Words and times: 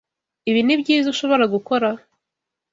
Ibi 0.49 0.61
nibyiza 0.63 1.07
ushobora 1.13 1.45
gukora? 1.53 1.89